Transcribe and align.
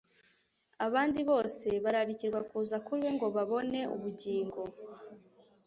Abandi 0.85 1.19
bose 1.29 1.67
bararikirwa 1.83 2.39
kuza 2.49 2.77
kuri 2.85 2.99
we 3.05 3.09
ngo 3.15 3.27
babone 3.35 3.79
ubugingo. 3.95 4.61